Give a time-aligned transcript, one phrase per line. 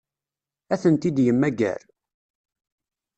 [0.73, 1.81] Ad tent-id-yemmager?